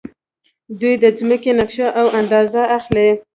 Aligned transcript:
دوی 0.79 0.93
د 1.03 1.05
ځمکې 1.19 1.51
نقشه 1.59 1.87
او 1.99 2.07
اندازه 2.19 2.61
اخلي. 2.77 3.09